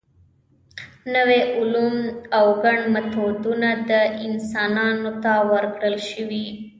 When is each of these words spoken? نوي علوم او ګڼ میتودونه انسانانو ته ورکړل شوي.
نوي 1.15 1.39
علوم 1.57 1.95
او 2.37 2.45
ګڼ 2.63 2.77
میتودونه 2.93 3.69
انسانانو 4.27 5.11
ته 5.23 5.33
ورکړل 5.51 5.95
شوي. 6.11 6.45